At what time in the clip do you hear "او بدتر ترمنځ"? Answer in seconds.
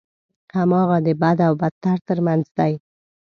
1.47-2.45